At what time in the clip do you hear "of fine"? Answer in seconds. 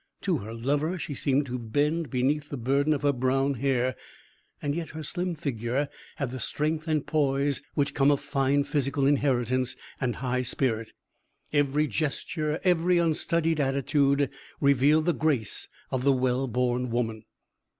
8.09-8.63